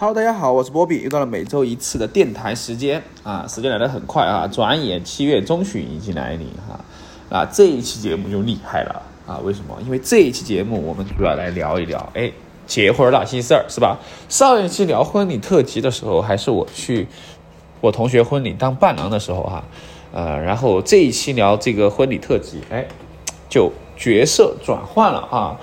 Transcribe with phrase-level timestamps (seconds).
[0.00, 6.78] Hello，大家好，我是波比，又到了每周一次的电台时间啊，时间来得很快啊，转眼七月中旬已经来临哈，
[7.36, 9.76] 啊，这一期节目就厉害了啊，为什么？
[9.84, 12.30] 因为这一期节目我们主要来聊一聊，哎，
[12.64, 13.98] 结婚那些事儿是吧？
[14.28, 17.08] 上一期聊婚礼特辑的时候，还是我去
[17.80, 19.64] 我同学婚礼当伴郎的时候哈，
[20.12, 22.86] 呃，然后这一期聊这个婚礼特辑，哎，
[23.48, 25.58] 就角色转换了啊，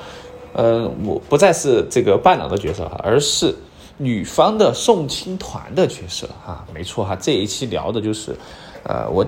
[0.52, 3.56] 呃，我不再是这个伴郎的角色哈，而是。
[3.98, 8.36] 女方的送亲团的角色啊，没错哈，这一期聊的就是，
[8.84, 9.26] 呃，我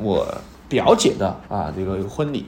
[0.00, 0.26] 我
[0.68, 2.46] 表姐的啊这个婚礼，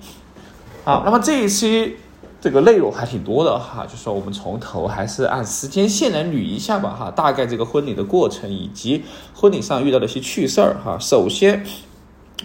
[0.84, 1.97] 好，那么这一期
[2.41, 9.02] 这个内容还挺多的哈，就说我们从头还是按时间线来捋一下吧哈，大概这个婚礼的过程以及
[9.35, 10.96] 婚礼上遇到的一些趣事儿哈。
[11.01, 11.65] 首先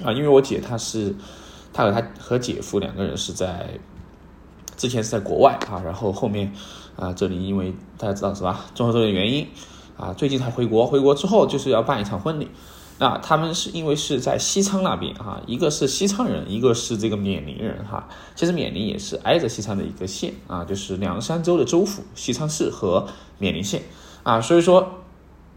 [0.03, 1.15] 啊，因为我姐她是，
[1.71, 3.67] 她和她和姐夫两个人是在。
[4.81, 6.51] 之前是在国外啊，然后后面
[6.95, 9.47] 啊，这里因为大家知道是吧，综合这个原因
[9.95, 10.87] 啊，最近才回国。
[10.87, 12.47] 回国之后就是要办一场婚礼。
[12.97, 18.09] 那他们是因为是在西昌那边哈，一个是西昌人，一个是这个冕宁人哈。
[18.33, 23.07] 其实冕宁也是挨着西昌的一个县啊，就是凉山州的州府西昌市和
[23.37, 23.83] 冕宁县
[24.23, 25.00] 啊，所以说。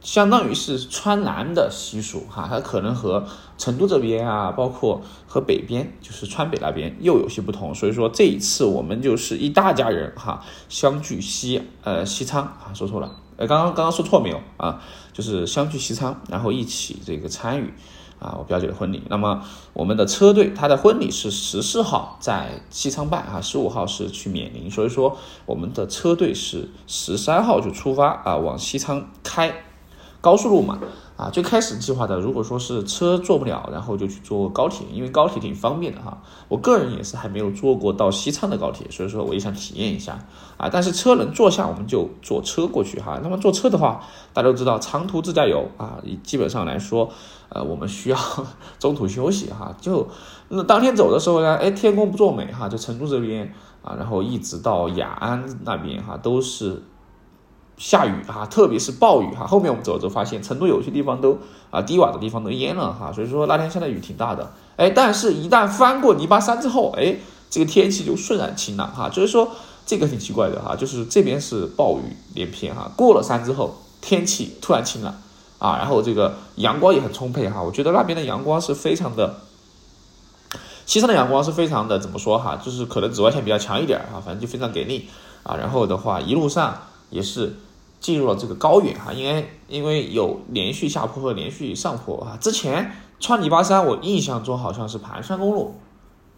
[0.05, 7.75] 相当于是川南的习俗哈，它可能和成都这边啊，包括和北边，就是川北那边又有些不同。
[7.75, 14.83] 所以说这一次我们就是一大家人哈，相聚西呃西昌啊，说错了，呃刚刚刚刚说错没有啊？
[15.15, 17.73] 就是相聚西昌，然后一起这个参与
[18.19, 19.03] 啊我表姐的婚礼。
[19.09, 25.17] 那么我们的车队，他的婚礼是十四号在西昌办啊，十五号是去冕宁，所以说
[25.47, 29.65] 我们的车队是十三号就出发啊，往西昌开。
[30.25, 30.79] 高速路嘛，
[31.19, 36.17] 啊，最开始计划的，如果说是车坐不了，然后就去坐高铁，因为高铁挺方便的哈。
[36.49, 40.19] 我个人也是还没有坐过到西昌的高铁，所以说我也想体验一下
[40.57, 40.71] 啊。
[40.73, 43.21] 但是车能坐下，我们就坐车过去哈。
[43.23, 44.01] 那么坐车的话，
[44.33, 47.11] 大家都知道长途自驾游啊，基本上来说，
[47.51, 48.19] 呃，我们需要
[48.81, 49.77] 中途休息哈。
[49.79, 50.09] 就
[50.49, 56.83] 那当天走的时候呢，哎，天公不作美哈，就成都这边啊，然后一直到雅安那边哈，都是。
[57.77, 59.47] 下雨哈，特别是暴雨哈。
[59.47, 61.39] 后面我们走着发现，成都有些地方都
[61.71, 63.13] 啊低洼的地方都淹了哈。
[63.13, 67.17] 所以说那天下的雨挺大的，哎，但是一旦翻过泥巴山之后，哎，
[67.51, 69.09] 这个天气就顺然晴朗哈。
[69.09, 69.51] 就是说
[69.85, 75.13] 这个挺奇怪的哈，就是这边是暴雨连篇哈，过了山之后天气突然晴朗
[75.59, 77.61] 啊，然后这个阳光也很充沛哈。
[77.61, 79.41] 我觉得那边的阳光是非常的，
[80.87, 85.09] 西山的阳光是非常的怎么说哈，就是可能紫外线比较强一点啊，反正就非常给力
[85.43, 85.57] 啊。
[85.57, 87.57] 然后的话一路上也是。
[88.05, 92.37] 进入了这个高原哈，因为因为有连续下坡和连续上坡啊。
[92.39, 95.75] 之前穿泥巴山，我印象中好像是盘山公路，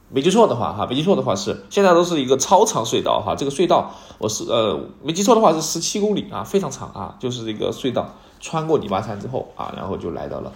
[0.08, 3.34] 没记错的话哈，没记错的话是现在都是一个超长隧道哈。
[3.36, 10.52] 这个隧道我是呃没记错的话是十七公里啊，非常长啊，就是这个隧道穿过泥巴山之后啊，然后就来到了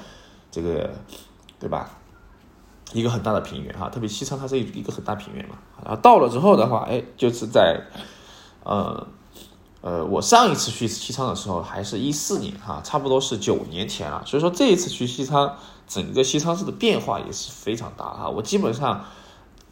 [0.52, 0.90] 这个
[1.58, 1.90] 对吧？
[2.92, 5.56] 一个很大的平原哈，特别西昌它是一个很大平原嘛。
[5.84, 7.80] 然后到了之后的话，哎，就是在
[8.62, 9.08] 呃。
[9.82, 14.22] 呃，我上一次去西昌的时候还是一四年哈，差不多是九年前了。
[14.26, 15.56] 所以说这一次去西昌，
[15.88, 18.28] 整个西昌市的变化也是非常大哈。
[18.28, 19.06] 我基本上，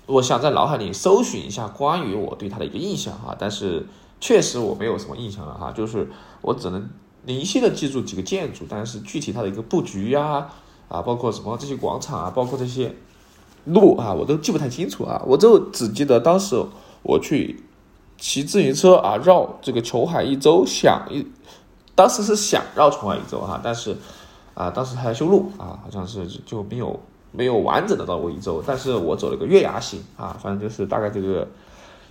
[0.07, 3.87] 我想在脑海里搜寻一下关于我对它的一个印象哈，但是
[4.19, 6.89] 确实我没有什么印象了哈，就是我只能
[7.27, 10.49] 零星的记住几个建筑，但是具体它的一个布局呀，
[10.89, 12.95] 啊，包括什么这些广场啊，包括这些
[13.67, 16.65] 路啊，我都记不太清楚啊，我就只记得当时
[17.03, 17.63] 我去。
[18.19, 21.25] 骑自行车啊，绕这个琼海一周，想一，
[21.95, 23.97] 当时是想绕琼海一周哈，但是
[24.55, 26.99] 啊，当时还在修路啊，好像是就没有
[27.31, 28.61] 没有完整的绕过一周。
[28.67, 31.47] 但是我走了个月牙形啊，反正就是大概这个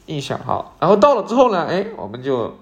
[0.05, 0.71] 印象哈。
[0.79, 2.55] 然后到了之后呢，哎，我们就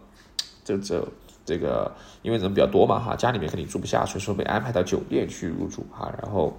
[0.64, 1.08] 就就
[1.46, 1.92] 这个，
[2.24, 6.12] 因为人比较多嘛哈，家里面肯定住不下，所以说被安排到酒店去入住哈。
[6.24, 6.58] 然后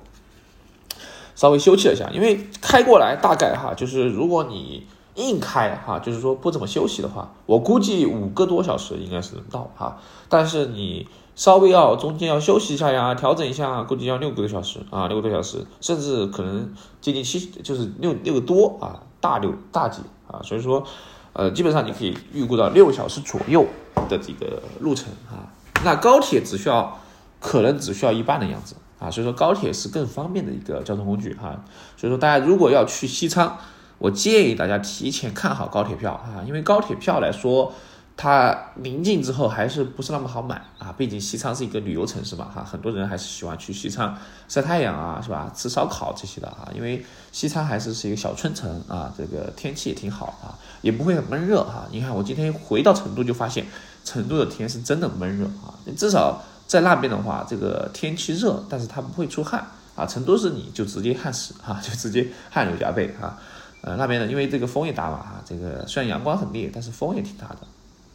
[1.34, 4.86] 稍微休憩了一下，因为开过来大概哈，就是如果你。
[5.16, 9.98] 硬开哈，就是说不怎么休息的话，我估计五个多小时应该是能到哈。
[10.28, 16.70] 但是你稍微要中间要休息一下呀，调整一下，估计要六个多小时啊，六个多小时，甚至可能
[17.00, 20.40] 接近七，就是六六个多啊，大六大几啊。
[20.42, 20.84] 所以说，
[21.32, 23.66] 呃，基本上你可以预估到六小时左右
[24.08, 25.48] 的这个路程啊。
[25.84, 26.98] 那高铁只需要
[27.40, 31.64] 可能只需要一半的样子啊，所以说高铁是更方便的一个交通工具哈。
[31.96, 33.56] 所以说大家如果要去西昌。
[33.98, 37.72] 我建议大家提前看好高铁票啊，因为高铁票来说，
[38.16, 40.94] 它临近之后还是不是那么好买啊。
[40.96, 44.16] 毕竟西昌是一个旅游城市嘛，哈，很多人还是喜欢去西昌
[44.48, 45.50] 晒太阳啊，是吧？
[45.54, 46.68] 吃烧烤这些的啊。
[46.74, 51.86] 因为西昌还是是一个小春城啊，这个天气也挺好啊，也不会很闷热哈。
[51.90, 53.66] 你看我今天回到成都就发现，
[54.04, 60.04] 成都的天是真的闷热啊，至少在那边的话，这个天气热，但是它不会出汗啊。
[60.04, 63.38] 成都是你就直接汗湿啊，就直接汗流浃背啊。
[63.86, 67.58] 呃，那边呢，因为这个风也大嘛，这个虽然阳光很烈，但是风也挺大的。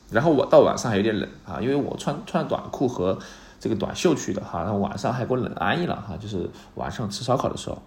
[0.09, 3.17] 然后我到晚上还有点冷啊，因为我穿穿短裤和
[3.57, 7.81] 这个短袖去的哈，然后晚上还给我冷安逸了哈，就是晚上吃烧烤的时候。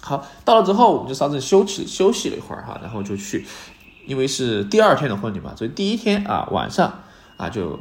[0.00, 3.46] 好，到了之后我们就稍事休息休息了一会儿哈，然后就去。
[4.06, 7.00] 因为是第二天的婚礼嘛，所以第一天啊晚上
[7.36, 7.78] 啊就，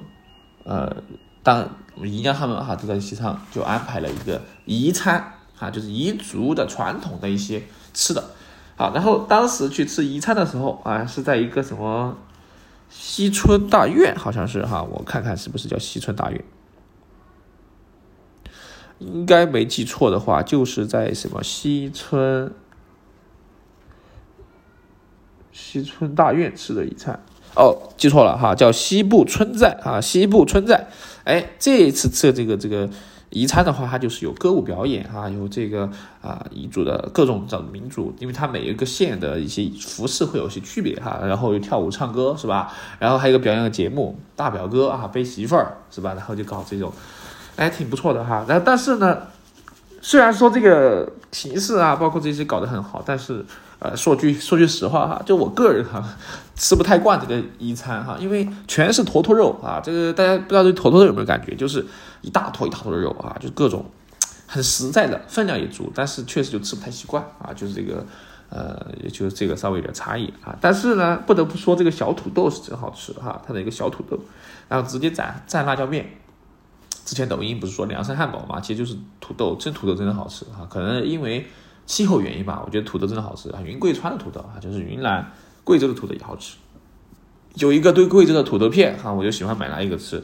[0.65, 0.93] 呃，
[1.41, 7.63] 当我们姨娘他们哈都在席上就安排了一个彝餐啊，就是彝族的传统的一些
[7.93, 8.21] 吃的。
[8.77, 12.15] 好，然后当时去吃宜餐的时候啊，是在一个什么
[12.89, 16.43] 西村大院，好像是哈，我看看是不是叫西村大院，
[18.99, 22.53] 应该没记错的话，就是在什么西村。
[25.51, 27.19] 西村大院吃的一餐
[27.55, 30.87] 哦，记错了哈，叫西部村寨啊，西部村寨。
[31.23, 32.87] 哎，这一次吃这个这个
[33.31, 35.89] 彝餐的话，它就是有歌舞表演啊，有这个
[36.21, 42.73] 啊彝族的各种的民族，因为它每一个县的一些服饰会有些区别哈，然后有跳舞唱歌是吧？
[42.99, 46.13] 然后还有个表演的节目，大表哥啊背媳妇儿是吧？
[46.13, 46.91] 然后就搞这种，
[47.57, 48.45] 哎，挺不错的哈。
[48.47, 49.17] 然后但是呢，
[50.01, 53.45] 虽然说这个形式啊，包括这些搞得很好，但是。
[53.79, 56.03] 呃，说句说句实话哈，就我个人哈，
[56.57, 59.79] 吃不太惯这个一餐哈，因为全是坨坨肉啊。
[59.81, 61.55] 这个大家不知道对坨坨肉有没有感觉？
[61.55, 61.85] 就是
[62.21, 63.85] 一大坨一大坨的肉啊，就各种
[64.47, 67.53] 很实在的，分量也足，但是确实就吃不太习惯啊。
[67.53, 68.03] 就是这个
[68.49, 70.57] 呃，也就是这个稍微有点差异啊。
[70.59, 74.19] 但是呢，不得不说这个小土豆是真好吃哈，它的一个小土豆，
[74.67, 76.09] 然后直接蘸蘸辣椒面。
[77.05, 80.67] 之前抖音不是说凉山汉堡嘛，其实就是土豆，这土豆真的好吃哈。
[80.67, 81.45] 可能因为。
[81.85, 83.61] 气候原因吧，我觉得土豆真的好吃啊！
[83.63, 85.25] 云贵川的土豆啊，就是云南、
[85.67, 86.55] 贵州的土豆也好吃。
[87.55, 90.23] 有一个对贵州的土豆片哈，我就喜欢买来一个吃，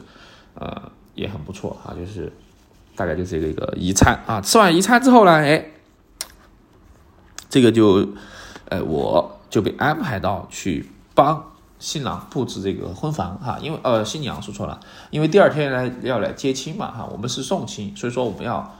[0.54, 1.92] 呃，也很不错哈。
[1.94, 2.32] 就是
[2.96, 4.40] 大概就是一个一个一餐啊。
[4.40, 5.66] 吃完一餐之后呢，哎，
[7.50, 8.08] 这个就
[8.70, 14.80] 呃，我就被安排到去帮新郎布置这个婚房哈，因为呃，新娘说错了，
[15.10, 18.74] 因为第二天来要来接亲嘛哈，我们是送亲，所以说我们要。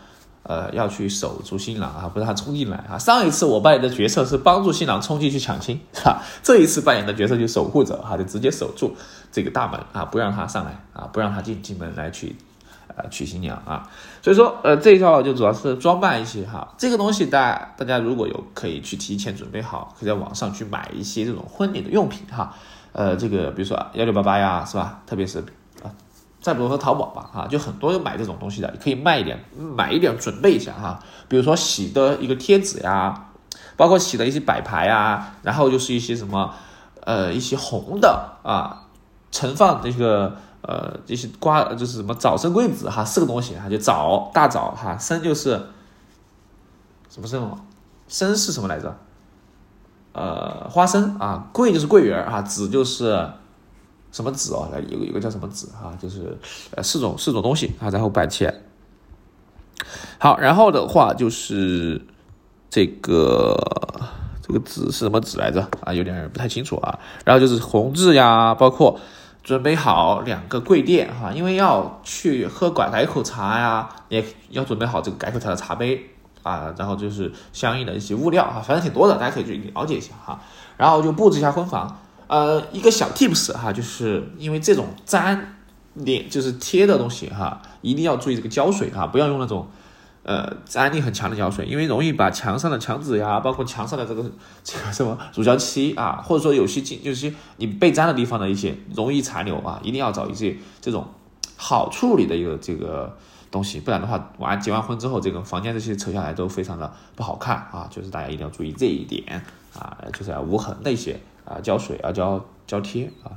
[0.44, 2.98] 呃，要去守住新郎啊，不让他冲进来啊。
[2.98, 6.22] 上一次我扮演的角色是帮助新郎冲进去抢亲，是吧？
[6.42, 8.94] 这一次扮演的角色就守护者哈，就直接守住
[9.32, 12.36] 这个大门啊，不让他上来啊，不让他进进门来娶，
[12.94, 13.88] 呃，娶新娘啊。
[14.20, 22.54] 所以说，呃，这一套就主要是装扮一些哈，这个东西大家大家如果有可以去提前准备好，可以在网上去买一些这种婚礼的用品哈，
[22.92, 25.00] 呃，这个比如说幺六八八呀，是吧？
[25.06, 25.42] 特别是。
[26.44, 31.00] 再比如说淘宝吧，哈，就很多人买这种东西的，可以卖一点，买一点准备一下哈。
[31.26, 33.28] 比如说洗的一个贴纸呀，
[33.78, 36.52] 包括洗的一些摆盘呀，然后就是一些什么，
[37.00, 38.84] 呃，一些红的啊，
[39.30, 45.52] 盛放这个呃这些瓜就是什么早生贵子哈，四个东西哈，就早大枣哈，生就是
[47.08, 47.58] 什么生？
[48.06, 48.94] 生是什么来着？
[50.12, 53.30] 呃，花生啊，桂就是桂圆啊，子就是。
[54.14, 54.68] 什么纸哦？
[54.72, 56.38] 来有个有个叫什么纸哈，就是
[56.76, 58.54] 呃四种四种东西啊，然后摆起来。
[60.20, 62.00] 好，然后的话就是
[62.70, 63.56] 这个
[64.40, 65.92] 这个纸是什么纸来着啊？
[65.92, 66.96] 有点不太清楚啊。
[67.24, 69.00] 然后就是红字呀，包括
[69.42, 76.00] 准备好两个跪垫哈，因为要去喝改改口茶呀，也要准备好这个改口茶的茶杯
[76.44, 76.72] 啊。
[76.78, 80.40] 然后就是相应的一些物料啊，反正挺多的，大家可以去了解一下哈。
[80.76, 81.98] 然后就布置一下婚房。
[82.26, 85.56] 呃，一个小 tips 哈，就是因为这种粘
[86.04, 89.68] 粘就是贴的东西哈，一定要注意这个胶水哈，不要用那种
[90.22, 94.22] 呃粘力很强的胶水，因为容易把墙上的墙纸呀，包括墙上的这个
[94.62, 101.06] 这个什么乳胶漆啊，或者说有些进就是你被粘的地方的一些容易残留啊，一定要找一些这种
[101.56, 103.16] 好处理的一个这个
[103.50, 109.44] 东西，不然的话完结完婚之后，这个房间这些扯下来都非常的不好看啊，就是大家一定要注意这一点
[109.78, 111.20] 啊，就是要无痕那些。
[111.44, 113.36] 啊，浇水啊，胶胶贴啊，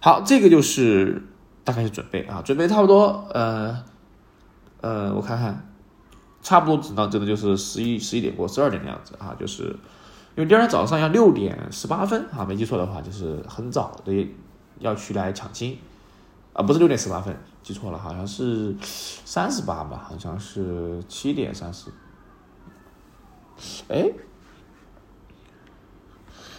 [0.00, 1.22] 好，这个就是
[1.62, 3.84] 大概是准备啊，准备差不多，呃，
[4.80, 5.68] 呃，我看看，
[6.42, 9.64] 差不多直到真的就是十一十一点过十二点的样子啊，就是
[10.34, 14.28] 因为第二天早上要六点十八分啊，没记错的话就是很早的
[14.80, 15.78] 要去来抢亲
[16.52, 21.90] 啊，不是六点十八分，记错了，好像是三十八吧，好像是七点三十，
[23.88, 24.10] 哎。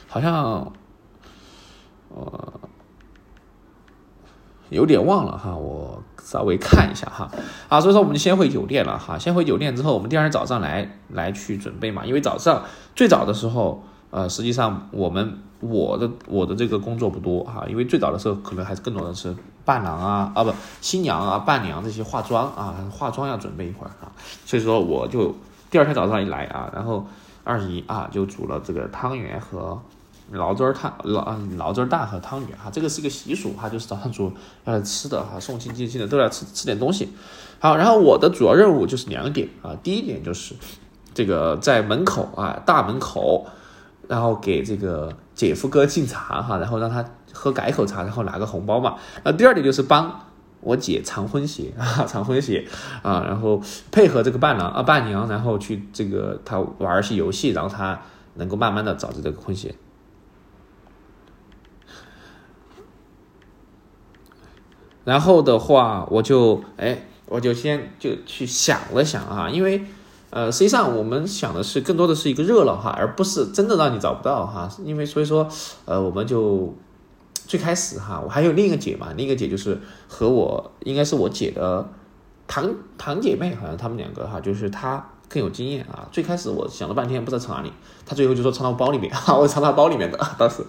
[0.10, 0.72] 好像，
[2.10, 2.60] 呃，
[4.70, 7.30] 有点忘了哈，我稍微看一下哈。
[7.70, 9.20] 啊，所以说我们就先回酒店了哈。
[9.20, 12.04] 先回酒店之后，我们第二天早上来来去准备嘛。
[12.06, 12.64] 因为早上
[12.96, 20.52] 最早的时候，呃，实际上我们我的我的这个工作不多哈，因为最早的时候可能还是更多的是伴郎啊啊不
[20.82, 24.10] 新娘啊伴娘这些化妆啊化妆要准备一会儿啊，
[24.46, 25.36] 所以说我就
[25.70, 27.06] 第二天早上一来啊，然后
[27.44, 29.80] 二姨啊就煮了这个汤圆和
[30.34, 34.32] 醪糟汤醪醪糟蛋和汤圆哈，这个是一个习俗哈，就是早上煮
[34.66, 37.10] 要来吃的哈，送亲戚亲的都要吃吃点东西。
[37.60, 40.56] 好，然后我的主要任务就是两点啊，第一点就是
[41.14, 43.48] 这个在门口啊大门口。
[44.08, 48.96] 然后给这个姐夫哥敬茶哈，然后让他喝改口茶，然后拿个红包嘛。
[49.24, 50.20] 那第二点就是帮
[50.62, 52.68] 我姐藏婚鞋啊，藏婚鞋
[53.04, 58.02] 啊，然后配合这个伴郎啊伴娘，然后去这个他玩一些游戏，然后他
[58.34, 59.76] 能够慢慢的找着这个婚鞋。
[65.10, 69.84] 然后的话，我就哎，我就先就去想了想啊，因为。
[70.32, 74.70] 呃，实际上我们想的是更多的是一个热闹哈，而不是真的让你找不到哈。
[74.86, 75.50] 因为所以说，
[75.86, 76.72] 呃，我们就
[77.48, 81.90] 最开始哈，我还有另一个姐嘛，另一个姐就是和我应该是我姐的
[82.48, 86.06] 堂堂姐妹，好像她们两个哈，就是她更有经验啊。
[86.12, 87.72] 最开始我想了半天不知道藏哪里，
[88.06, 90.62] 他最后就说藏到包里面哈， 我藏到包里面的当时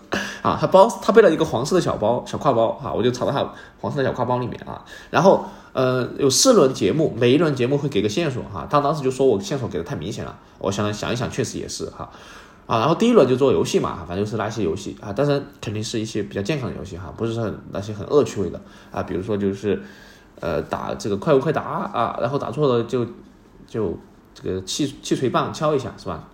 [0.43, 5.45] 啊，他包他背了一个黄色的小包小挎包哈，我就藏到他黄色的小挎包里面啊，然后。
[5.73, 8.67] 呃，有四轮节目，每一轮节目会给个线索哈。
[8.69, 12.11] 他当时就说我线索给的太明显了，我想想一想，确实也是哈。
[12.67, 19.05] 啊，然后第一轮就做游戏嘛，反正就是那些游戏啊，但是肯定是一些比较健康的游戏哈，不是很那些很恶趣味的啊。
[19.05, 19.81] 比如说就是
[20.41, 23.07] 呃打这个快问快答啊，然后打错了就
[23.69, 23.97] 就
[24.43, 26.29] 这个气气锤棒敲一下是吧？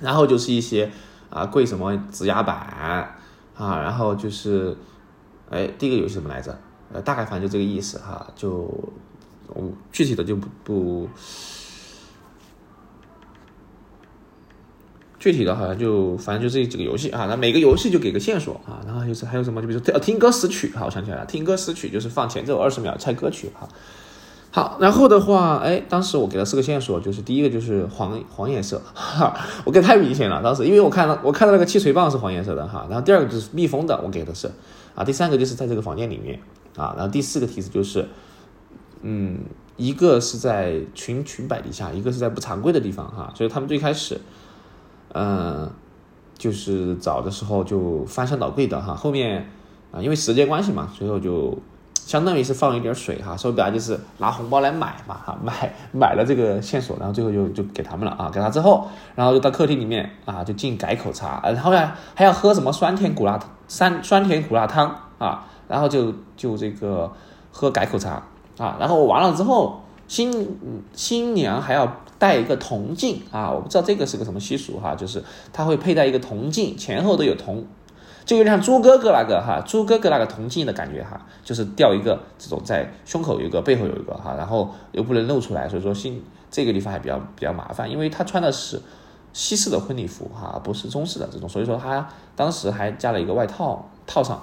[0.00, 0.90] 然后就是一些
[1.30, 3.16] 啊跪什么指压板
[3.56, 4.76] 啊，然后就是
[5.50, 6.58] 哎第一个游戏什么来着？
[6.92, 8.68] 呃，大概反正就这个意思哈，就
[9.90, 11.08] 具体的就不不，
[15.18, 23.68] 具体的好像就反正就这几个游戏啊，那每个游戏就给个线索啊，然后就是还有什么，就比如说听歌识曲哈，我想起来了，听歌识曲就是放前奏二十秒猜歌曲哈。
[24.54, 29.34] 好，然后的话，哎，当时我给了四个线索，就是第一个就是黄黄颜色，哈，
[29.66, 34.48] 我给太明显了，当时因为我看到我看到那个气锤棒是黄颜色的哈，然后第二个就是密封的，我给的是
[34.94, 36.38] 啊，第三个就是在这个房间里面。
[36.76, 38.08] 啊，然后第四个提示就是，
[39.02, 39.38] 嗯，
[39.76, 44.20] 一个是在裙裙摆底下，一个是在不常规的地方哈，所以他们最开始，
[45.12, 45.70] 嗯，
[46.36, 49.48] 就是找的时候就翻箱倒柜的哈，后面
[49.92, 51.56] 啊，因为时间关系嘛，最后就
[52.04, 65.46] 相当于是放一点水哈，说白了就是拿红包来买嘛哈，买买了这个线索，然后最后就就给他们了啊，给他之后，然后就到客厅里面啊，就进改口茶，然后呢还要喝什么酸甜苦辣酸酸甜苦辣汤啊。
[65.66, 67.10] 然后就就这个
[67.50, 68.22] 喝改口茶
[68.58, 70.58] 啊，然后完了之后，新
[70.92, 77.64] 新娘还要带一个铜镜啊，我不知道这个是个什么习俗哈，就是他会佩戴一个铜镜，前后都有铜，
[78.24, 88.80] 就有点像猪哥哥那个哈，猪哥哥那个铜镜的感觉哈，就是吊一个这种在胸口有一个，背后有一个哈，然后又不能露出来，所以说新这个地方还比较比较麻烦，因为他穿的是
[89.32, 94.42] 西式的婚礼服哈，不是中式的这种，所以说他当时还加了一个外套套上。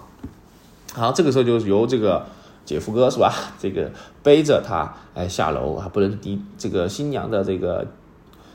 [0.93, 2.25] 好，这个时候就是由这个
[2.65, 3.33] 姐夫哥是吧？
[3.57, 3.89] 这个
[4.21, 7.87] 背着他哎下楼啊，不能离这个新娘的这个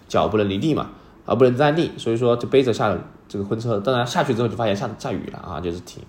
[0.06, 0.90] 脚不能离地嘛，
[1.26, 3.78] 啊不能站立，所以说就背着下了这个婚车。
[3.78, 6.02] 当然下去之后就发现下下雨了啊，就是挺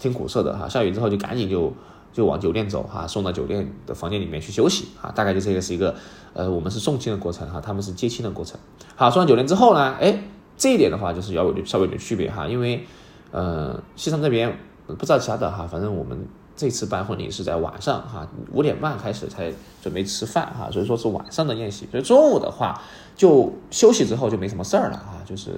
[0.00, 0.68] 挺苦涩的哈。
[0.68, 1.72] 下雨之后就赶紧就
[2.12, 5.12] 就往酒店走哈，送到酒店的房间里面去休息啊。
[5.14, 5.94] 大概就这个是一个
[6.32, 8.58] 呃，我们是送亲的过程哈，他们是接亲的过程。
[8.96, 10.24] 好，送到酒店之后呢，哎，
[10.56, 12.84] 这一点的话就是要有稍微有点区别哈，因为
[13.30, 14.56] 呃西昌这边。
[14.88, 19.50] 不知道其他的哈，反正我们这次办婚礼是在晚上哈，五点半开始才
[19.80, 21.86] 准备吃饭哈，所以说是晚上的宴席。
[21.90, 22.78] 所以中午的话
[23.22, 25.52] 就休息之后就没什么事儿了哈，就是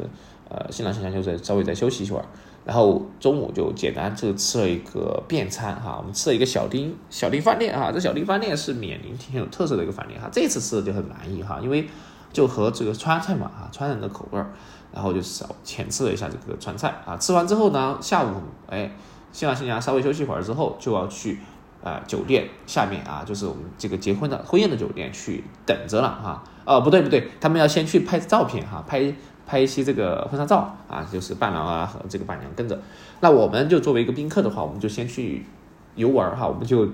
[0.50, 2.24] 呃新郎新娘就在稍微再休息一会儿，
[2.62, 11.88] 然后中午就简单就吃了一个便餐哈，我们吃了一个小丁小丁饭店哈，这小丁饭店是缅宁挺有特色的一个饭店哈，这次吃的就很满意哈，因为
[12.34, 14.52] 就和这个川菜嘛哈，川人的口味儿，
[14.92, 18.28] 然后就稍浅吃了一下这个川菜啊，吃完之后呢，下午
[18.68, 18.90] 哎。
[19.32, 21.40] 新郎新娘稍微休息一会儿之后，就要去
[21.82, 26.44] 啊酒店下面啊，就是我们这个结婚的婚宴的酒店去等着了哈。
[26.64, 29.14] 哦，不对不对，他们要先去拍照片哈，拍
[29.46, 32.80] 拍一些这个婚纱照啊，就是伴郎啊和这个伴娘跟着。
[33.20, 35.46] 那我们就作为一个宾客的话，我们就先去
[35.94, 36.88] 游玩哈，我们就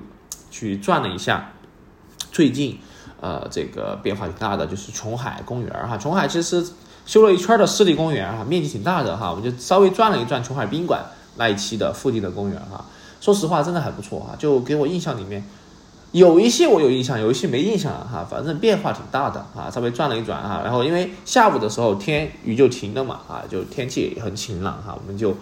[0.50, 1.52] 去转了一下
[2.30, 2.78] 最近
[3.20, 5.96] 呃这个变化挺大的，就是琼海公园哈。
[5.96, 6.66] 琼海其实
[7.06, 11.04] 修了一圈的湿地公园啊，面积挺大的哈，我们就稍微转了一转琼海宾馆。
[11.36, 12.84] 那一期的附近的公园哈，
[13.20, 15.42] 说实话真的还不错哈，就给我印象里面
[16.12, 25.32] 有一些我有印象，有一些没印象了哈，反正变化挺大的啊，稍微转了一转啊，然后因为下午的时候天雨就停了嘛啊，就天气很晴朗哈，我们就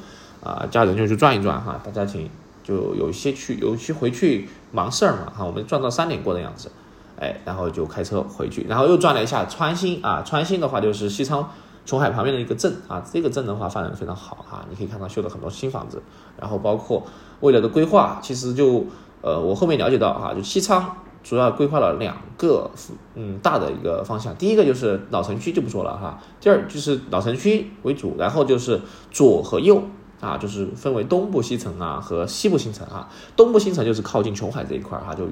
[0.42, 2.28] 啊，家人就去转一转哈，大家请
[2.62, 6.70] 就有一些去，有些回去忙事儿嘛哈，我们转到三点过的样子，
[7.18, 11.50] 哎，然后就开车回去，然后又转了一下川新啊，川新的话就是西昌
[11.87, 16.02] 琼海旁边的一个镇啊，这个镇的话发展的非常好哈，你可以看到修了很多新房子，
[16.38, 17.06] 然后包括
[17.40, 18.84] 未来的规划，其实就
[19.22, 20.96] 呃，我后面了解到哈，就西昌。
[21.20, 22.70] 主要规划了两个
[23.14, 29.82] 嗯大的一个方向，第一个就是老城区就不说了哈，第二就是老城区为主，然后就是左和右
[30.20, 33.10] 啊，就是分为东部新城啊和西部新城啊。
[33.37, 35.28] 东部新城就是靠近琼海这一块儿哈，就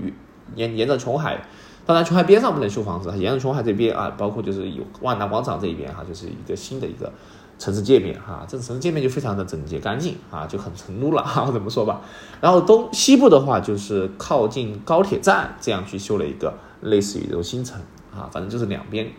[0.54, 1.40] 沿沿着琼海，
[1.86, 7.10] 当然琼海边上不能修房子，沿着琼海这边啊，包括就是有万达广场这一边哈，就是一个新的一个。
[7.58, 12.00] 城市界面哈，这个城市界面就非常的整洁干净啊，就很成都了哈， 怎么说吧？
[12.40, 17.80] 然后东西部的话，就是靠近高铁站这样去修了一个类似于这种新城
[18.14, 19.10] 啊，反正就是两边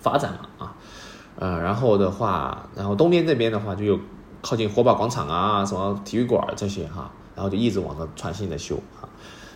[0.00, 0.74] 发展嘛啊，
[1.36, 3.98] 呃，然后的话，然后东边这边的话就有
[4.42, 8.78] 靠近火把广场啊，什么体育馆这些哈，然后就一直往上创新的修。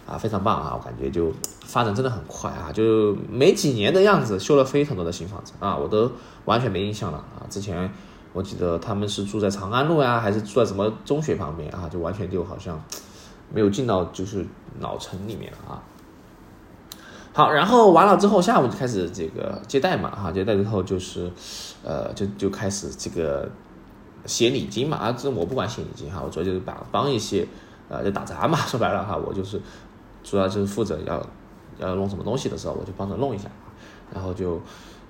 [0.08, 0.72] 啊，非常棒啊！
[0.74, 1.30] 我感觉就
[1.66, 6.10] 发展真的很快啊，就没几年的样子，修了非常多的新房子啊，我都
[6.46, 7.44] 完全没印象了啊。
[7.50, 7.92] 之前
[8.32, 11.86] 我记得他们是住在长安路呀，还是住在什么中学旁边啊？
[11.90, 12.82] 就完全就好像
[13.52, 14.46] 没有进到就是
[14.80, 15.82] 老城里面啊。
[17.34, 21.30] 好，然后完了之后，下午就开始这个接待嘛，哈，接待之后就是
[21.84, 23.46] 呃，就就开始这个
[24.24, 27.46] 写礼金嘛，啊，这我不管写礼金哈，我主要就是帮帮一些
[27.90, 29.60] 呃，就打杂嘛，说白了哈，我就是。
[30.28, 31.26] 主要就是负责要
[31.78, 33.48] 要弄什么东西的时候，我就帮着弄一下，
[34.12, 34.60] 然后就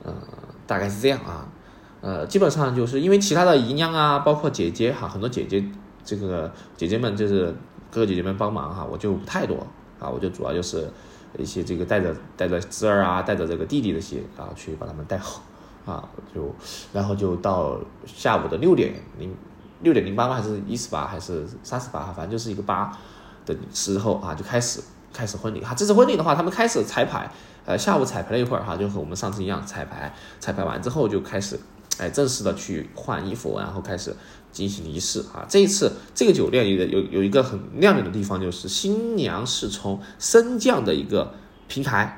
[0.04, 0.14] 呃
[0.64, 1.48] 大概是这样啊，
[2.00, 5.64] 呃基本上就是因为其他的姨娘啊，包括姐姐哈，很多姐姐
[6.04, 7.46] 这个姐姐们就是
[7.90, 9.56] 哥哥姐姐们帮忙哈，我就不太多
[9.98, 10.88] 啊，我就主要就是
[11.36, 15.42] 一些这个带着带着侄儿啊，带着这个弟弟这些啊去把他们带好
[15.84, 16.54] 啊，就
[16.92, 19.34] 然后就到下午的六点零
[19.82, 22.96] 六点零八还是一十八还是三十八反正就是一个八
[23.44, 24.80] 的时候啊就开始。
[25.12, 27.30] 开始婚礼哈，这次婚礼的话，他们开始彩排，
[27.64, 31.58] 呃，下午彩排了一会儿哈，就和我们上次一样彩排，彩排完之后就开始，
[31.98, 34.14] 哎，正式的去换衣服，然后开始
[34.52, 35.44] 进行仪式啊。
[35.48, 41.34] 这一次这个酒店有有有一个很亮点的地方，就是新娘是从升降的一个
[41.66, 42.16] 平台。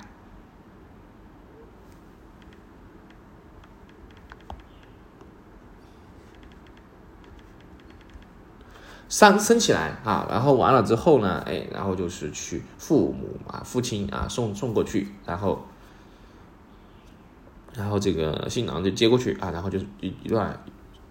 [9.10, 15.66] 上升起来啊，然后完了之后呢，哎，然后就是去父母啊、父亲啊送送过去，然后，
[17.74, 20.56] 然后这个新郎就接过去啊，然后就是一一段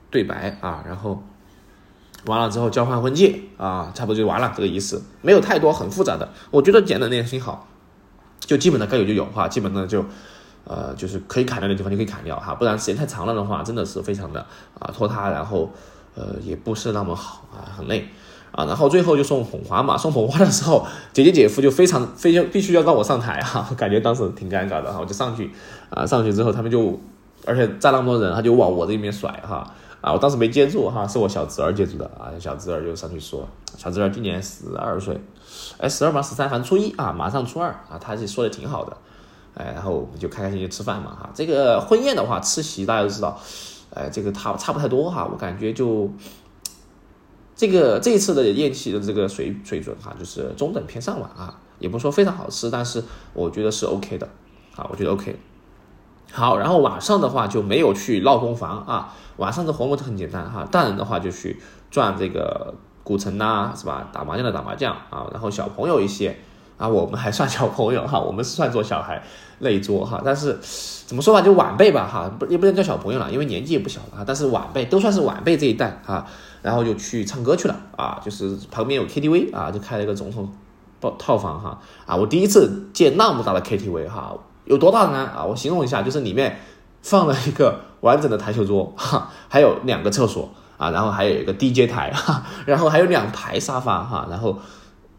[0.09, 1.21] 对白啊，然后
[2.25, 7.67] 完了之后交换婚戒啊，差不多就完了这个仪式，没有太多很复杂的，我觉得简单点挺好，
[8.39, 10.05] 就基本的该有就有哈，基本的就
[10.63, 14.47] 呃就是可以砍掉的地方就可以砍掉哈，不然时间太长了的话，真的是非常的
[14.79, 15.69] 啊拖沓，然后。
[16.15, 18.07] 呃，也不是那么好啊，很累
[18.51, 18.65] 啊。
[18.65, 24.99] 然后最后就送捧花嘛， 送捧花的时候，姐姐姐夫就非常非常必须要让我上台哈， 感觉当时挺尴尬的哈。
[24.99, 25.51] 我就上去
[25.89, 26.99] 啊，上去之后他们就，
[27.45, 30.11] 而且站那么多人，他就往我这边甩哈啊。
[30.13, 32.31] 我当时没接住哈，是我小侄儿接住的啊。
[32.39, 35.19] 小侄儿就上去说，小侄儿今年十二岁，
[35.77, 36.21] 哎，十二吗？
[36.21, 38.97] 十三，反正初一啊，马上初二啊，他就说的挺好的，
[39.55, 41.29] 哎，然后我们就开开心心吃饭嘛哈。
[41.33, 43.39] 这个婚宴的话，吃席大家都知道。
[43.93, 46.09] 哎，这个差差不太多哈，我感觉就
[47.55, 54.29] 这个这一次的宴席的这个水水准哈，就是中等偏上吧啊，也不说非常好吃，但是我觉得是 OK 的，
[54.75, 55.37] 啊，我觉得 OK。
[56.31, 64.09] 好，然后晚上的话就没有去闹洞房啊，晚上的活动很简单哈，大人的话就去转这个古城呐，是吧？
[64.13, 66.37] 打麻将的打麻将啊，然后小朋友一些。
[66.79, 69.21] 啊，我们还算小朋友哈，我们是算做小孩
[69.59, 70.57] 那一桌哈，但是
[71.05, 76.25] 怎么说吧，就晚辈吧哈，不也不能叫小朋友了，因为年纪也不小了哈，但是晚辈都算是晚辈这一代啊，
[76.61, 80.49] 然后就去唱歌去了啊，就是旁边有 KTV 啊，就开了一个总统
[81.01, 85.43] 包套房哈啊，我第一次见那么大的 KTV 哈，有多大呢啊？
[85.43, 86.61] 我形容一下，就是里面
[87.01, 94.57] 放了一个完整的台球桌哈，还有两个厕所啊，然后还有一个 DJ 台哈，然后还有两排沙发哈，然后。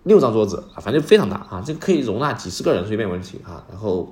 [0.04, 3.62] 六张桌子，反正非常大啊，这个可以容纳几十个人，随便问题啊。
[3.70, 4.10] 然后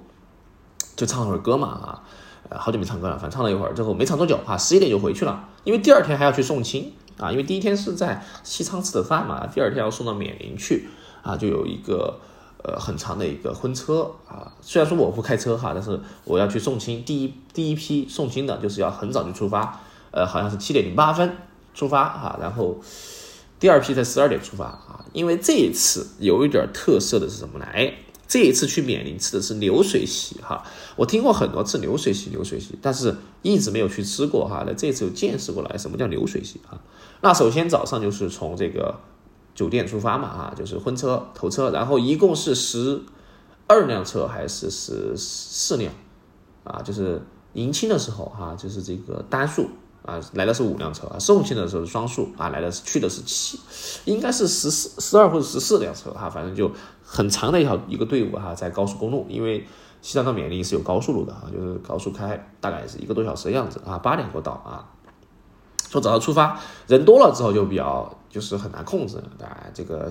[0.94, 2.02] 就唱了会儿歌嘛啊，
[2.50, 10.88] 呃，好久没唱歌了，反正唱了一会儿之后没唱多久啊，十一点就回去了，因为第二天还要去送亲啊，因为第一天是在西昌吃的饭嘛，第二天要送到冕宁去
[11.22, 12.20] 啊，就有一个
[12.62, 14.52] 呃很长的一个婚车啊。
[14.60, 21.34] 虽然说我不开车哈，但是我要去送亲，第一第一批送亲的就是要很早就出发，呃，好像是七点零八分
[21.72, 22.76] 出发哈，然后。
[23.60, 27.66] 第二批在十二点出发啊，因为这一次有一点特色的是什么呢？
[27.72, 27.92] 哎，
[28.28, 30.62] 这一次去冕宁吃的是流水席哈，
[30.94, 34.64] 我听过很多次流水席，流水席，但是一直没有去吃过哈。
[34.66, 36.80] 那这次有见识过来，什么叫流水席啊？
[37.20, 39.00] 那首先早上就是从这个
[39.54, 43.00] 酒店出发嘛哈，就是婚车头车，然后一共是十
[43.66, 45.92] 二辆车还是十四辆
[46.62, 46.80] 啊？
[46.82, 47.20] 就是
[47.54, 49.68] 迎亲的时候哈，就是这个单数。
[50.04, 53.58] 啊，来的是五辆车啊，送亲的时候是双数啊，来的是去的是七，
[54.04, 56.70] 应该是十四、十二或者十四辆车哈，反正就
[57.04, 59.66] 很长的一条一个队伍哈，在高速公路，因为
[60.00, 64.88] 西藏到缅甸是有高速路的啊，就是高速开大概是一个多小时的样子啊，八点多到啊，
[65.90, 70.10] 从早上出发，人多了之后就比较就是很难控制啊，这个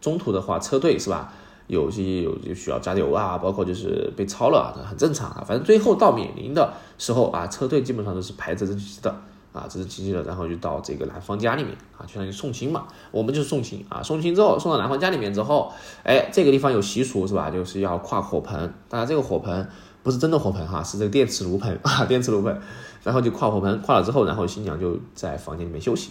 [0.00, 1.32] 中途的话车队是吧？
[1.66, 9.14] 有些有就需要加油啊，包括就是被超了啊，这，很正常啊，反正最后到缅宁的时候啊，车队基本上都是排着整齐的。
[9.52, 12.84] 啊，整整齐齐的，然后就到这个男方家里面啊，相当于送亲嘛。
[13.10, 17.50] 我们就是送亲啊，送亲之后送到男方家里面之后，哎，这个地方有习俗是吧？
[17.50, 19.66] 就是要跨火盆，当然这个火盆
[20.02, 22.60] 不是真的火盆哈，是这个电磁炉盆啊， 电磁炉盆。
[23.02, 26.10] 然后就跨火盆，跨了之后，然后新娘就在房间里面休息。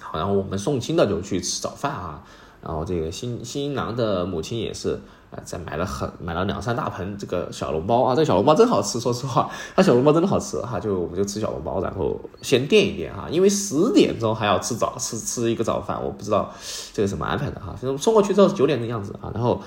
[0.00, 2.24] 好，然后我们送亲的就去吃早饭啊，
[2.64, 5.00] 然后这个新新郎的母亲也是。
[5.44, 16.52] 再买了很买了两三大盆这个小笼包啊，这个小笼包真好吃，说实话，它小笼包真的好吃哈，就我们就吃小笼包，然后先垫一垫哈，因为十点钟还要吃早吃吃一个早饭，我不知道
[16.92, 19.60] 这个怎么安排的哈，反正送过去之后九点的样子啊，然后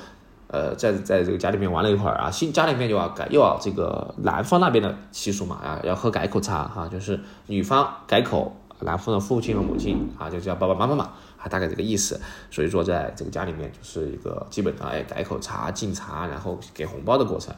[0.47, 11.09] 呃在在这个家里面玩了一会儿啊，新家里面就要改又要这个男方那边的习俗嘛啊，要喝改口茶哈，就是女方改口，男方的父亲和母亲啊就叫爸爸妈妈嘛。
[11.47, 12.19] 大概这个意思，
[12.51, 17.53] 所以说在这个家里面就是一个基本上哎改口茶敬茶，然后给红包的过程。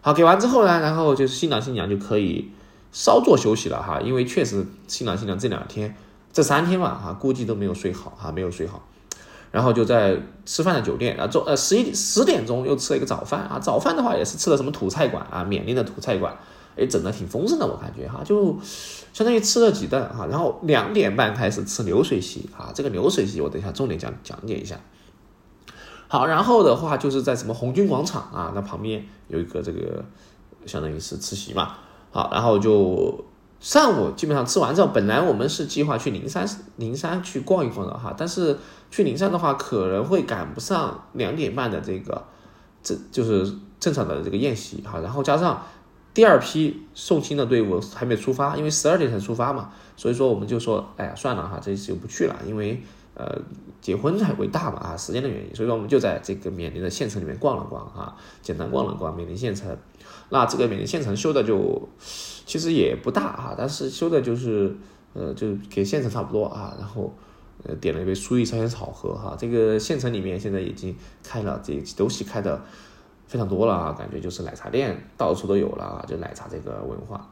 [0.00, 2.50] 好，给完之后呢，然后就是新郎新娘就可以
[2.92, 5.96] 稍作休息了哈，因为确实新郎新娘这两天
[6.32, 8.86] 这三天嘛哈，估计都没有睡好哈，没有睡好。
[9.50, 16.36] 然后就在吃饭的酒店啊，中呃十一十点钟又吃了一个早饭啊，早饭的话也是吃的什么土菜馆啊，缅甸的土菜馆。
[16.76, 18.58] 哎，整的挺丰盛的，我感觉哈，就
[19.14, 24.78] 相当于吃了几顿哈，然后两点半开始吃流水席啊，这个流水席我等一下重点讲讲解一下。
[26.08, 30.04] 好，然后的话就是在什么红军广场啊，那旁边有一个这个
[30.66, 31.76] 相当于是吃席嘛，
[32.10, 33.24] 好，然后就
[33.60, 38.58] 上午基本上吃完之后，本来我们是计划去灵山灵山去逛一逛的哈，但是
[38.90, 42.24] 去灵山的话可能会赶不上两点半的这个
[42.82, 45.62] 这就是正常的这个宴席哈，然后加上。
[46.14, 52.80] 第二批送亲的队伍还没出发，因为十二点才出发嘛，所以说我们就说，哎呀，算了哈，这一次就不去了，因为
[53.14, 53.36] 呃，
[53.80, 59.76] 结婚太伟大嘛啊，时间的原因，所以说我们就在这个缅甸的县城里面逛了逛啊，简单逛了逛缅甸县城。
[60.30, 61.88] 那这个缅甸县城修的就
[62.46, 64.76] 其实也不大啊，但是修的就是
[65.14, 67.12] 呃，就给县城差不多啊，然后
[67.64, 69.36] 呃，点了一杯苏玉山草喝哈。
[69.36, 72.64] 这个县城里面现在已经开了这东西开的。
[73.26, 77.30] 非常多了啊，感觉就是奶茶店到处都有了啊，就奶茶这个文化。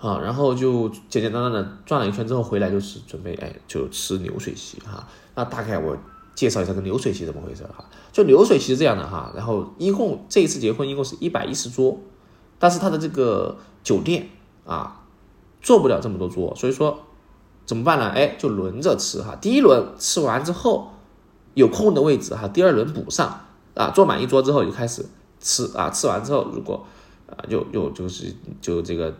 [0.00, 5.06] 好，然后就简简单单的转了一圈之后回来，就是准备哎，就吃流水席哈。
[5.34, 5.96] 那大概我
[6.36, 7.84] 介绍一下这个流水席怎么回事哈。
[8.12, 11.98] 就流水席是这样的哈，然后一共这一次结婚一共是一百一十桌，
[12.60, 14.28] 但是他的这个酒店
[14.64, 15.04] 啊
[15.60, 17.00] 坐不了这么多桌，所以说
[17.66, 18.08] 怎么办呢？
[18.10, 19.34] 哎，就轮着吃哈。
[19.34, 20.92] 第一轮吃完之后
[21.54, 23.46] 有空的位置哈，第二轮补上。
[23.78, 25.06] 啊，坐满一桌之后就开始
[25.40, 26.84] 吃啊，吃完之后如果
[27.30, 29.14] 啊又又就是就这个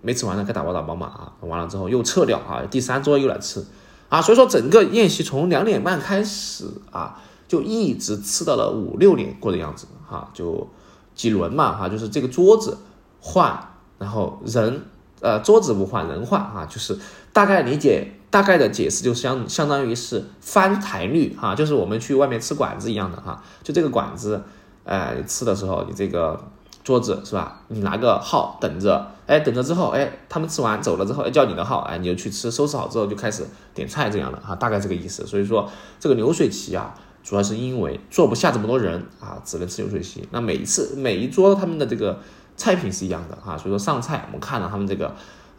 [0.00, 3.62] 没吃完的该打包打包嘛啊，完了之后又撤掉啊，第三桌又来吃
[4.08, 10.66] 啊，所以说整个宴席从两点半开始啊，就一直吃到了五六点过的样子哈，就
[11.14, 12.78] 几轮嘛哈，就是这个桌子
[13.20, 14.86] 换，然后人
[15.20, 16.98] 呃桌子不换人换啊，就是
[17.34, 18.14] 大概理解。
[18.32, 24.42] 大概的解释就相相当于是翻台率哈，就是我们去外面吃馆子一样的哈，就这个馆子，
[24.84, 26.42] 呃，吃的时候你这个
[26.82, 27.60] 桌子是吧？
[27.68, 35.26] 你拿个号等着，哎，等着之后，哎，他们吃完走了之后，哎，叫你的号，哎，你就去吃，收拾好之后就开始点菜这样的哈，大概这个意思。
[35.26, 40.26] 所以说这个流水席啊，主要是因为坐不下这么多人啊，只能吃流水席。
[40.30, 42.18] 那每一次每一桌他们的这个
[42.56, 45.14] 菜品是一样的哈，所以说上菜我们看了他们这个。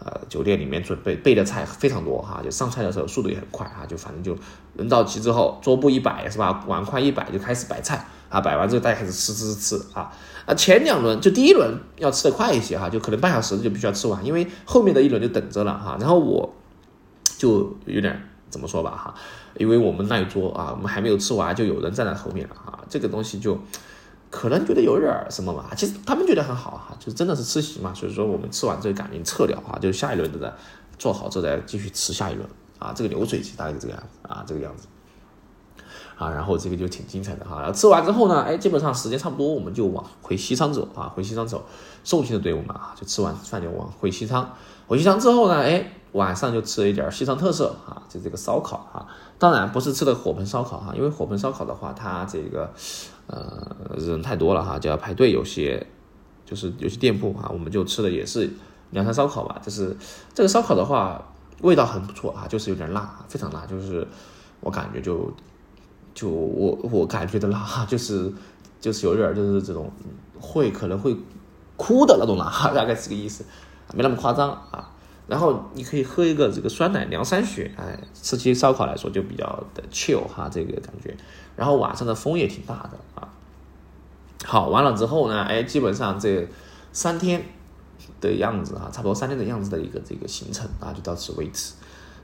[0.05, 4.37] 呃，酒店里面准备备的菜非常多哈，就上菜的时候速度也很快哈，就反正就
[4.75, 10.11] 人到齐之后，桌布一摆是吧，碗筷一摆就开始摆菜啊，摆完之后大家开始吃吃吃啊。
[10.45, 15.97] 啊，前两轮就第一轮要吃的快一些哈，就可能半小时就必须要吃完，因为后面的一轮就等着了哈。
[15.99, 16.53] 然后我
[17.37, 19.15] 就有点怎么说吧哈，
[19.57, 23.57] 因为我们那一桌啊，我们还没有吃完，就有人站在后面了哈，这个东西就。
[24.33, 30.51] 可能觉得有点什么吧，其实他们觉得很好哈，就真的是吃席嘛，所以说我们吃完这个赶紧撤掉哈，就下一轮的再
[30.97, 34.87] 做好之后再继续吃下一轮啊，这个流水席大概是这个样子啊，这个样子。
[36.15, 37.57] 啊，然后这个就挺精彩的哈。
[37.57, 41.63] 然后吃完之后呢，哎，基本上时间差不多，我们就往回西昌走啊，回西昌走，
[42.03, 44.53] 送行的队伍嘛，就吃完饭就往回西昌。
[44.87, 49.07] 回西昌之后呢，哎，晚上就吃了一点西昌特色啊，就这个烧烤啊。
[49.39, 52.71] 当然不是吃的火盆烧烤哈，因为火盆烧烤的话，它这个
[53.27, 55.85] 呃人太多了哈，就要排队，有些
[56.45, 58.49] 就是有些店铺啊，我们就吃的也是
[58.91, 59.61] 凉山烧烤吧。
[59.63, 59.95] 就是
[60.33, 64.05] 这个烧烤的话，味道很不错啊，就是有点辣，非常辣，就是
[64.59, 65.33] 我感觉就
[66.13, 68.31] 就我我感觉的辣，就是
[68.79, 69.91] 就是有点就是这种
[70.39, 71.15] 会可能会
[71.77, 73.45] 哭的那种辣，大概是个意思，
[73.93, 74.89] 没那么夸张啊。
[75.25, 81.15] 然后你可以喝一个这个酸奶凉山雪，哎，吃起烧烤来说就比较的 chill 哈，这个感觉。
[81.55, 83.27] 然后晚上的风也挺大的啊。
[84.45, 86.47] 好，完了之后呢，哎，基本上这
[86.91, 87.43] 三天
[88.19, 91.73] 的样子哈，差不多三天的样子的一个这个行程啊，就到此为止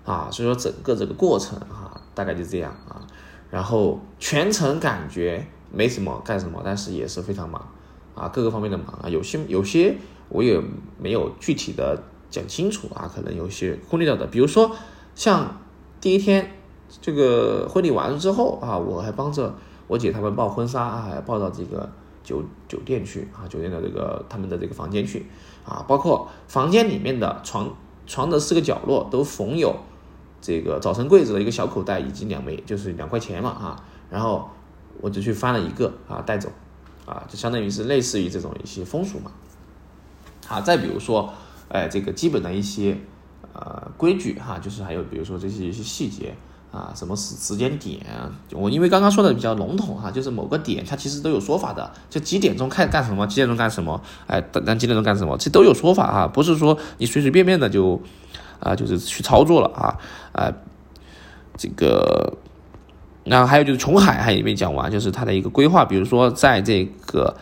[0.05, 0.29] 啊。
[0.31, 3.01] 所以说整个这个过程哈，大概就这样啊。
[3.49, 7.67] 然后全程感觉没什么干什么，但是也是非常忙
[8.15, 9.97] 啊，各个方面的忙啊，有些有些
[10.29, 10.61] 我也
[10.97, 12.01] 没有具体的。
[12.31, 14.75] 讲清楚啊，可能有些忽略掉的，比如说
[15.15, 15.59] 像
[15.99, 16.58] 第一天
[17.01, 19.53] 这个婚礼完了之后啊，我还帮着
[19.87, 21.89] 我姐他们抱婚纱啊，还抱到这个
[22.23, 25.25] 酒酒店去啊，酒店的这个他们的这个房间去
[25.65, 27.75] 啊，包括房间里面的床
[28.05, 29.75] 床的四个角落都缝有
[30.41, 34.49] 这个早晨柜子的一个小口袋，以及两枚就是两块钱嘛啊，然后
[35.01, 36.49] 我就去翻了一个啊带走
[37.05, 39.31] 啊，就相当于是类似于这种一些风俗嘛，
[40.47, 41.31] 好，再比如说。
[41.71, 42.97] 哎，这个基本的一些
[43.53, 46.35] 呃规矩哈，就是还有比如说这些一些细节
[46.71, 47.99] 啊，什么时时间点，
[48.53, 57.99] 我因为刚刚说的比较笼统哈，就是某个点它其实都有说法的，就几点钟开干什么，几点钟干什么，哎，等几点钟干什么，这都有说法哈，不是说你随随便便的就
[58.59, 59.97] 啊就是去操作了啊
[60.31, 60.53] 啊，
[61.57, 62.37] 这个，
[63.23, 67.35] 然后还有就是琼海还也没讲完，就是它的一个规划，比如说在这个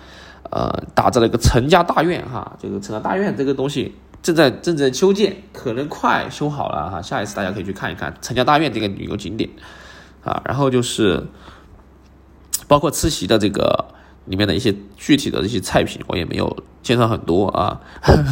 [0.49, 3.93] 呃打造了一个陈家大院哈，这个陈家大院这个东西。
[4.27, 7.01] 正在正在修建，可能快修好了哈。
[7.01, 9.49] 下一次大家可以去看一看陈家大院这个旅游景点
[10.21, 10.41] 啊。
[10.43, 11.25] 然后就是
[12.67, 13.85] 包括吃席的这个
[14.25, 17.79] 里面的一些具体的这些菜品，我也没有介绍很多啊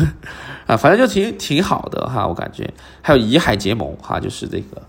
[0.68, 2.28] 啊，反正就挺挺好的哈。
[2.28, 4.82] 我感觉还有怡海结盟哈，就是这个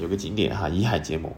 [0.00, 1.30] 有个景点哈，怡海结盟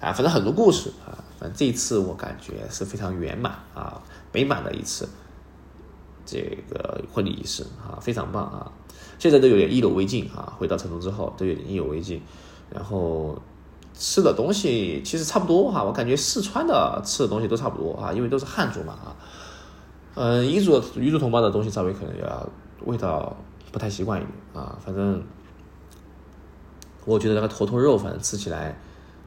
[0.00, 1.14] 啊，反正很多故事啊。
[1.38, 4.02] 反正这一次我感觉是非常圆满啊
[4.32, 5.08] 美满的一次。
[6.24, 8.70] 这个婚礼仪式啊，非常棒啊！
[9.18, 10.52] 现在都有点意犹未尽啊。
[10.58, 12.20] 回到成都之后，都有点意犹未尽。
[12.70, 13.36] 然后
[13.94, 19.16] 吃的东西其实差不多哈，我感觉四川的吃的东西都差不多啊，因为都是汉族嘛啊。
[20.14, 22.48] 嗯，彝族彝族同胞的东西稍微可能要
[22.84, 23.36] 味道
[23.70, 24.78] 不太习惯一点啊。
[24.84, 25.22] 反正
[27.04, 28.78] 我觉得那个坨坨肉，反正吃起来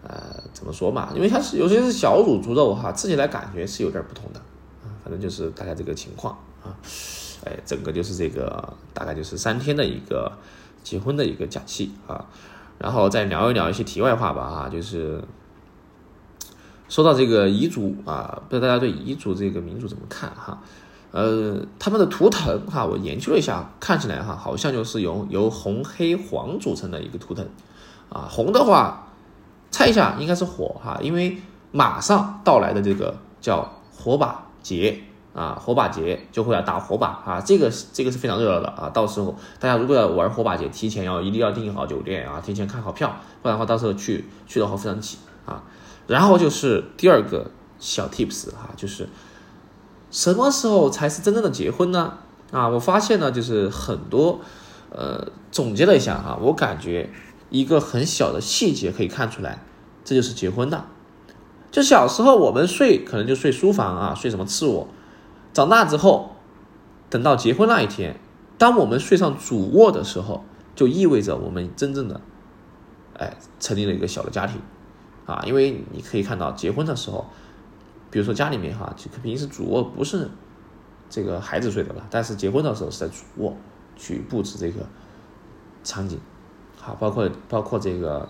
[0.04, 4.40] 呃怎么说嘛，因为它是有些是小乳猪肉哈，吃起来感觉是有点不同的
[4.84, 4.90] 啊。
[5.04, 6.38] 反正就是大概这个情况。
[6.66, 6.74] 啊，
[7.46, 10.32] 哎，整个就是这个，大概就是三天的一个
[10.84, 12.26] 结婚的一个假期啊，
[12.80, 15.24] 然后再聊一聊一些题外话吧啊，就是
[16.90, 20.60] 说到这个彝族啊，不知道大家对彝族这个民族怎么看哈？
[21.12, 27.48] 呃，他们的图腾哈，我研究了一下，看起来哈，好像就是由由红、黑、黄组成的一个图腾
[28.10, 28.28] 啊。
[28.30, 29.08] 红的话，
[29.72, 31.38] 猜一下应该是火哈，因为
[31.72, 35.02] 马上到来的这个叫火把节。
[35.36, 38.90] 啊，火把节就会要打火把啊，这个这个是非常热闹的啊。
[38.90, 45.62] 到时候大家如果要玩火把节，提前要一定要订好酒店啊，提前看好票，不然的话到时候去去的话非常挤啊。
[46.08, 49.10] 然后就是第二个小 tips 哈，就是
[50.10, 52.14] 什么时候才是真正的结婚呢？
[52.52, 54.40] 啊，我发现呢，就是很多
[54.92, 57.10] 呃总结了一下哈，我感觉
[57.50, 59.62] 一个很小的细节可以看出来，
[60.06, 60.86] 这就是结婚的。
[61.72, 64.88] 就小时候我们睡可能就睡书房啊，睡什么次卧。
[65.56, 66.32] 长大之后，
[67.10, 68.20] 等到结婚那一天，
[68.58, 70.44] 当我们睡上主卧的时候，
[70.76, 72.20] 就意味着我们真正的，
[73.18, 74.60] 哎，成立了一个小的家庭，
[75.26, 77.26] 啊，因为你可以看到结婚的时候，
[78.12, 80.30] 比如说家里面哈，就肯定是主卧不是
[81.10, 83.56] 这个孩子睡的吧，但是结婚的时候是在主卧
[83.96, 84.86] 去布置这个
[85.86, 86.20] 场景，
[86.78, 88.28] 好，包括包括这个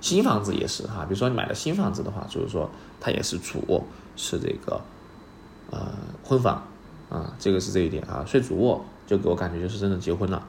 [0.00, 3.84] 新房子也是哈，比如说你买了新房子的话，就是说它也是主卧
[4.16, 4.80] 是这个。
[5.70, 5.88] 呃，
[6.24, 6.62] 婚房
[7.10, 10.42] 啊，这个是这一点啊，睡主卧就给我感觉就是真的结婚了。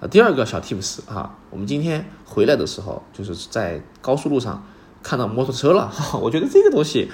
[0.00, 0.08] 啊。
[0.08, 4.64] 第二个小 tips 啊，我们今天回来的时候就是在高速路上
[5.02, 7.10] 看到摩托车了， 我觉得这个东西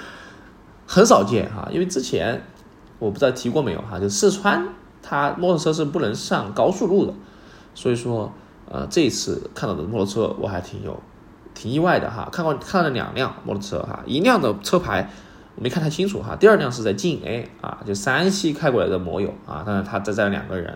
[0.87, 2.43] 很少见哈，因为之前
[2.99, 4.67] 我不知道提过没有哈，就四川
[5.03, 7.13] 它摩托车是不能上高速路的，
[7.75, 8.31] 所以说
[8.69, 11.01] 呃这一次看到的摩托车我还挺有
[11.53, 15.09] 挺意外的哈，看过看了两辆摩托车哈，一辆的车牌
[15.61, 20.75] 没看太清楚哈，第二辆是在晋 A 啊，就山西开过来的摩友啊，但是他在载了两个人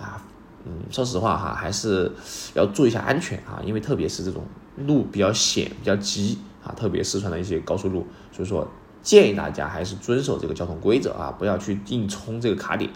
[0.00, 0.24] 啊，
[0.64, 2.10] 嗯，说实话哈，还是
[2.54, 4.42] 要注意一下安全啊，因为特别是这种
[4.86, 8.66] 路比较险、比较急啊，特别四川的一些高速路，所以说
[9.02, 12.90] 建议大家还是遵守这个交通规则啊，不要去硬冲这个卡点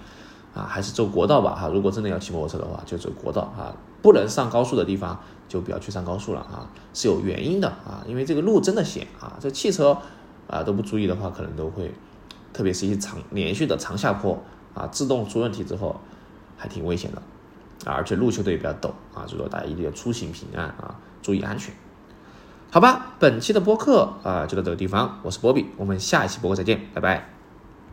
[0.54, 1.68] 啊，还是走国道吧哈。
[1.68, 9.98] 如果真的要骑摩托车的话，就走国道啊，不能上高速的地方就不要去上高速了啊，是有原因的啊，因为这个路真的险啊，这汽车
[10.48, 11.92] 啊都不注意的话，可能都会，
[12.52, 14.42] 特别是一些长连续的长下坡
[14.74, 16.00] 啊，自动出问题之后
[16.56, 17.22] 还挺危险的。
[17.84, 21.74] 啊，而且路修的也比较陡啊，所以说大家一定要出行平安啊，注意安全。
[22.70, 27.35] 好吧，本期的播客啊就到这个地方，我是波比，我们下一期播客再见，拜拜。